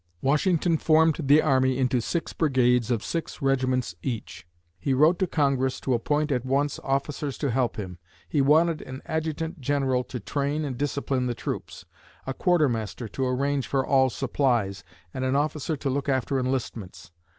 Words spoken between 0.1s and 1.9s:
Washington formed the army